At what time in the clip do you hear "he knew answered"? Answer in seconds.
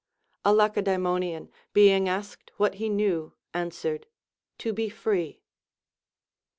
2.81-4.07